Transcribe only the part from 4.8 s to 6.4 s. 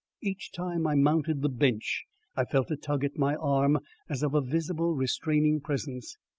restraining presence.